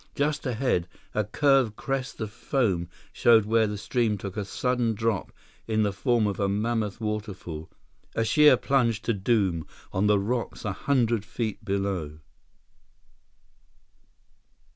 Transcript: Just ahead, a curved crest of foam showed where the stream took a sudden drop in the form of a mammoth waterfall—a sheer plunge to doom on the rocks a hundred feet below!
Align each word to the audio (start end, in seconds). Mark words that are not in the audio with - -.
Just 0.15 0.47
ahead, 0.47 0.87
a 1.13 1.23
curved 1.23 1.75
crest 1.75 2.19
of 2.21 2.31
foam 2.31 2.89
showed 3.13 3.45
where 3.45 3.67
the 3.67 3.77
stream 3.77 4.17
took 4.17 4.35
a 4.35 4.43
sudden 4.43 4.95
drop 4.95 5.31
in 5.67 5.83
the 5.83 5.93
form 5.93 6.25
of 6.25 6.39
a 6.39 6.49
mammoth 6.49 6.99
waterfall—a 6.99 8.25
sheer 8.25 8.57
plunge 8.57 9.03
to 9.03 9.13
doom 9.13 9.67
on 9.93 10.07
the 10.07 10.17
rocks 10.17 10.65
a 10.65 10.73
hundred 10.73 11.23
feet 11.23 11.63
below! 11.63 12.17